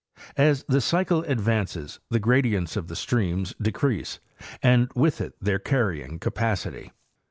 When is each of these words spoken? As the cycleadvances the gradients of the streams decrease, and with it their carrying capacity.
As 0.35 0.63
the 0.67 0.79
cycleadvances 0.81 1.99
the 2.09 2.19
gradients 2.19 2.75
of 2.75 2.87
the 2.87 2.95
streams 2.95 3.53
decrease, 3.61 4.19
and 4.63 4.91
with 4.95 5.21
it 5.21 5.35
their 5.39 5.59
carrying 5.59 6.17
capacity. 6.17 6.91